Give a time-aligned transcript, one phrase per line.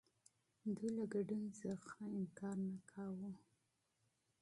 [0.75, 3.31] دوی له ګډون څخه انکار نه کاوه.